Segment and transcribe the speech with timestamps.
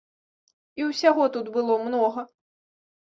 [0.79, 2.21] І ўсяго тут было многа.